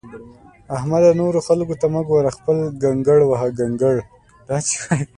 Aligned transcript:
احمده! 0.75 1.09
نورو 1.19 1.39
خلګو 1.47 1.75
ته 1.81 1.87
مه 1.93 2.01
ګوره؛ 2.09 2.29
خپل 2.37 2.57
کنګړ 2.81 3.19
وهه 3.25 3.49
کنکړ! 3.57 3.95